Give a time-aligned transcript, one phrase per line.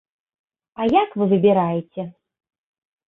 [0.79, 2.01] А як вы выбіраеце?